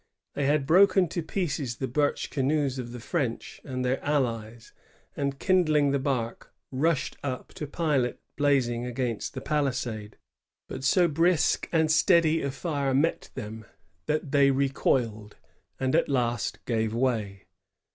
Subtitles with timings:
[0.33, 4.73] They had broken to pieces the birch canoes of the French and their allies,
[5.15, 10.17] and, kindling the bark, rushed up to pile it blazing against the palisade;
[10.67, 13.63] but so brisk and steady a fire met them
[14.07, 15.35] that they recoiled,
[15.79, 17.45] and at last gave way.